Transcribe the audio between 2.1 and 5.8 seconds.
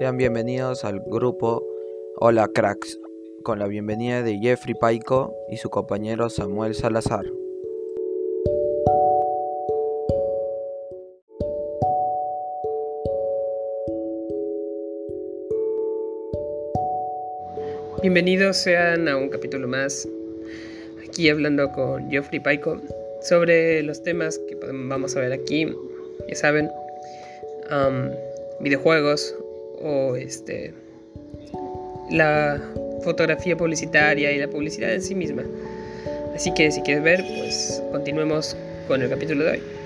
Hola Cracks, con la bienvenida de Jeffrey Paico y su